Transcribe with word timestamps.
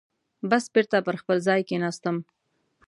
بس 0.49 0.63
بېرته 0.73 0.97
پر 1.05 1.15
خپل 1.21 1.37
ځای 1.47 1.61
کېناستم. 1.69 2.15